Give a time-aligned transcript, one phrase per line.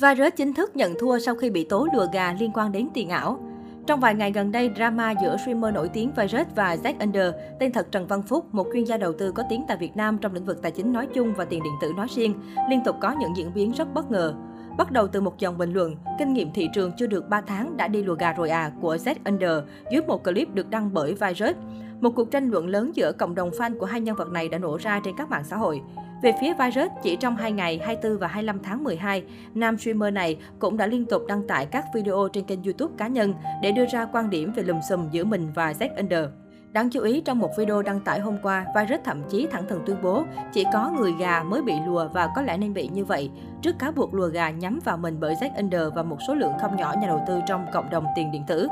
[0.00, 3.08] Virus chính thức nhận thua sau khi bị tố lừa gà liên quan đến tiền
[3.08, 3.38] ảo.
[3.86, 7.72] Trong vài ngày gần đây, drama giữa streamer nổi tiếng Virus và Zack Under, tên
[7.72, 10.34] thật Trần Văn Phúc, một chuyên gia đầu tư có tiếng tại Việt Nam trong
[10.34, 12.34] lĩnh vực tài chính nói chung và tiền điện tử nói riêng,
[12.70, 14.34] liên tục có những diễn biến rất bất ngờ.
[14.78, 17.76] Bắt đầu từ một dòng bình luận, kinh nghiệm thị trường chưa được 3 tháng
[17.76, 19.52] đã đi lùa gà rồi à của Z Under
[19.92, 21.56] dưới một clip được đăng bởi Virus.
[22.00, 24.58] Một cuộc tranh luận lớn giữa cộng đồng fan của hai nhân vật này đã
[24.58, 25.82] nổ ra trên các mạng xã hội.
[26.22, 29.24] Về phía Virus, chỉ trong 2 ngày 24 và 25 tháng 12,
[29.54, 33.06] nam streamer này cũng đã liên tục đăng tải các video trên kênh YouTube cá
[33.06, 36.24] nhân để đưa ra quan điểm về lùm xùm giữa mình và Zack Under.
[36.72, 39.82] Đáng chú ý, trong một video đăng tải hôm qua, Virus thậm chí thẳng thừng
[39.86, 43.04] tuyên bố chỉ có người gà mới bị lùa và có lẽ nên bị như
[43.04, 43.30] vậy,
[43.62, 46.52] trước cáo buộc lùa gà nhắm vào mình bởi Z Under và một số lượng
[46.60, 48.68] không nhỏ nhà đầu tư trong cộng đồng tiền điện tử.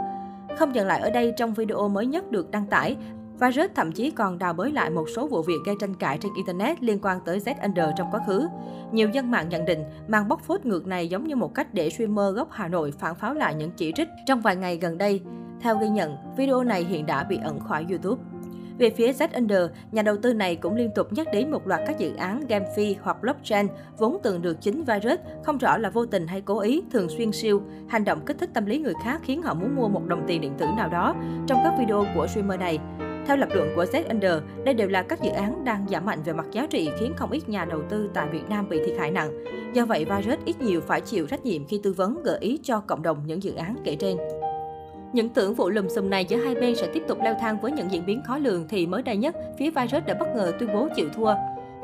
[0.58, 2.96] Không dừng lại ở đây, trong video mới nhất được đăng tải,
[3.40, 6.34] Virus thậm chí còn đào bới lại một số vụ việc gây tranh cãi trên
[6.34, 7.54] Internet liên quan tới Z
[7.96, 8.48] trong quá khứ.
[8.92, 11.90] Nhiều dân mạng nhận định, màn bóc phốt ngược này giống như một cách để
[11.90, 15.20] streamer gốc Hà Nội phản pháo lại những chỉ trích trong vài ngày gần đây.
[15.60, 18.22] Theo ghi nhận, video này hiện đã bị ẩn khỏi YouTube.
[18.78, 21.98] Về phía Z nhà đầu tư này cũng liên tục nhắc đến một loạt các
[21.98, 23.66] dự án game phi hoặc blockchain
[23.98, 27.32] vốn từng được chính virus, không rõ là vô tình hay cố ý, thường xuyên
[27.32, 30.24] siêu, hành động kích thích tâm lý người khác khiến họ muốn mua một đồng
[30.26, 31.14] tiền điện tử nào đó
[31.46, 32.78] trong các video của streamer này.
[33.28, 34.32] Theo lập luận của Z Under,
[34.64, 37.30] đây đều là các dự án đang giảm mạnh về mặt giá trị khiến không
[37.30, 39.44] ít nhà đầu tư tại Việt Nam bị thiệt hại nặng.
[39.74, 42.80] Do vậy, Virus ít nhiều phải chịu trách nhiệm khi tư vấn gợi ý cho
[42.80, 44.16] cộng đồng những dự án kể trên.
[45.12, 47.72] Những tưởng vụ lùm xùm này giữa hai bên sẽ tiếp tục leo thang với
[47.72, 50.68] những diễn biến khó lường thì mới đây nhất, phía Virus đã bất ngờ tuyên
[50.74, 51.34] bố chịu thua.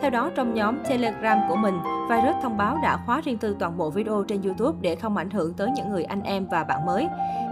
[0.05, 1.75] Theo đó, trong nhóm Telegram của mình,
[2.11, 5.31] Virus thông báo đã khóa riêng tư toàn bộ video trên YouTube để không ảnh
[5.31, 7.09] hưởng tới những người anh em và bạn mới.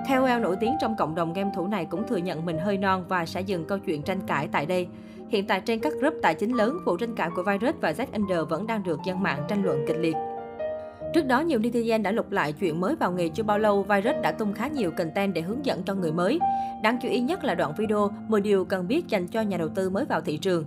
[0.09, 3.05] KOL nổi tiếng trong cộng đồng game thủ này cũng thừa nhận mình hơi non
[3.09, 4.89] và sẽ dừng câu chuyện tranh cãi tại đây.
[5.29, 8.47] Hiện tại trên các group tài chính lớn, vụ tranh cãi của Virus và Z
[8.49, 10.17] vẫn đang được dân mạng tranh luận kịch liệt.
[11.15, 14.17] Trước đó, nhiều netizen đã lục lại chuyện mới vào nghề chưa bao lâu, Virus
[14.23, 16.39] đã tung khá nhiều content để hướng dẫn cho người mới.
[16.83, 19.69] Đáng chú ý nhất là đoạn video 10 điều cần biết dành cho nhà đầu
[19.69, 20.65] tư mới vào thị trường.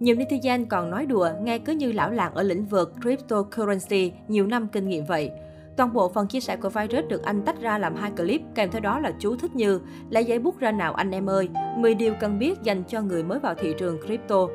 [0.00, 4.46] Nhiều netizen còn nói đùa, nghe cứ như lão làng ở lĩnh vực cryptocurrency, nhiều
[4.46, 5.30] năm kinh nghiệm vậy.
[5.76, 8.70] Toàn bộ phần chia sẻ của Virus được anh tách ra làm hai clip, kèm
[8.70, 9.80] theo đó là chú thích như
[10.10, 13.22] lấy giấy bút ra nào anh em ơi, 10 điều cần biết dành cho người
[13.22, 14.46] mới vào thị trường crypto.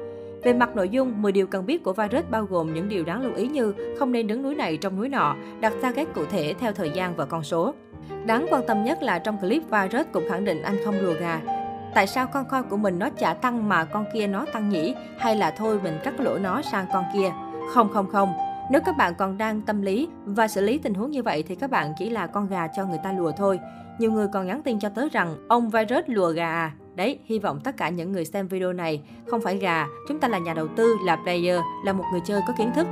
[0.44, 3.22] Về mặt nội dung, 10 điều cần biết của virus bao gồm những điều đáng
[3.22, 6.54] lưu ý như không nên đứng núi này trong núi nọ, đặt target cụ thể
[6.60, 7.74] theo thời gian và con số.
[8.26, 11.42] Đáng quan tâm nhất là trong clip virus cũng khẳng định anh không lùa gà.
[11.94, 14.96] Tại sao con coi của mình nó chả tăng mà con kia nó tăng nhỉ?
[15.18, 17.32] Hay là thôi mình cắt lỗ nó sang con kia?
[17.74, 18.34] Không không không,
[18.72, 21.56] nếu các bạn còn đang tâm lý và xử lý tình huống như vậy thì
[21.56, 23.60] các bạn chỉ là con gà cho người ta lùa thôi.
[24.00, 26.72] Nhiều người còn nhắn tin cho tớ rằng ông virus lùa gà à.
[26.96, 30.28] Đấy, hy vọng tất cả những người xem video này không phải gà, chúng ta
[30.28, 32.88] là nhà đầu tư, là player, là một người chơi có kiến thức.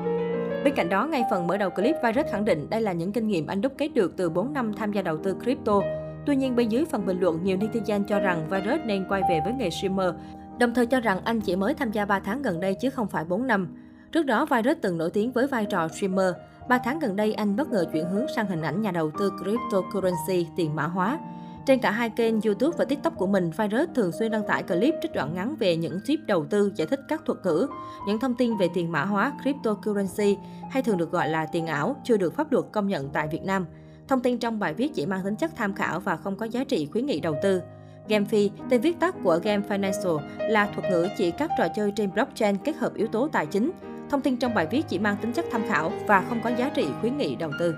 [0.64, 3.28] Bên cạnh đó, ngay phần mở đầu clip, Virus khẳng định đây là những kinh
[3.28, 5.82] nghiệm anh đúc kết được từ 4 năm tham gia đầu tư crypto.
[6.30, 9.42] Tuy nhiên, bên dưới phần bình luận, nhiều netizen cho rằng Virus nên quay về
[9.44, 10.14] với nghề streamer,
[10.60, 13.08] đồng thời cho rằng anh chỉ mới tham gia 3 tháng gần đây chứ không
[13.08, 13.68] phải 4 năm.
[14.12, 16.34] Trước đó, Virus từng nổi tiếng với vai trò streamer.
[16.70, 19.32] 3 tháng gần đây, anh bất ngờ chuyển hướng sang hình ảnh nhà đầu tư
[19.44, 21.20] cryptocurrency tiền mã hóa.
[21.66, 24.94] Trên cả hai kênh YouTube và TikTok của mình, Virus thường xuyên đăng tải clip
[25.02, 27.68] trích đoạn ngắn về những tip đầu tư, giải thích các thuật ngữ,
[28.08, 30.38] những thông tin về tiền mã hóa, cryptocurrency
[30.72, 33.44] hay thường được gọi là tiền ảo, chưa được pháp luật công nhận tại Việt
[33.44, 33.66] Nam.
[34.10, 36.64] Thông tin trong bài viết chỉ mang tính chất tham khảo và không có giá
[36.64, 37.62] trị khuyến nghị đầu tư.
[38.08, 42.14] GameFi, tên viết tắt của Game Financial, là thuật ngữ chỉ các trò chơi trên
[42.14, 43.72] blockchain kết hợp yếu tố tài chính.
[44.10, 46.70] Thông tin trong bài viết chỉ mang tính chất tham khảo và không có giá
[46.70, 47.76] trị khuyến nghị đầu tư.